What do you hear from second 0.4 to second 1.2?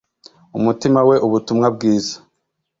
umutima we